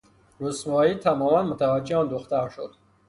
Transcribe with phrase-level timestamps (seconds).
[0.39, 2.75] رسوایی تماما متوجه آن دختر شد.